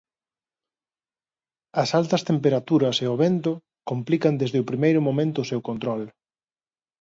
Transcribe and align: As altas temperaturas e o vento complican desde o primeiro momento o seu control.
As 1.81 1.89
altas 1.99 2.25
temperaturas 2.29 2.97
e 3.03 3.05
o 3.13 3.19
vento 3.23 3.51
complican 3.91 4.33
desde 4.41 4.57
o 4.61 4.67
primeiro 4.69 4.99
momento 5.07 5.37
o 5.41 5.47
seu 5.51 5.61
control. 5.69 6.01